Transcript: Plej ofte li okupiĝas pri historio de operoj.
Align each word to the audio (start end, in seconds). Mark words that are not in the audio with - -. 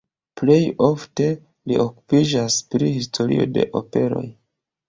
Plej 0.39 0.61
ofte 0.85 1.27
li 1.71 1.77
okupiĝas 1.85 2.57
pri 2.73 2.93
historio 2.97 3.47
de 3.59 3.71
operoj. 3.83 4.27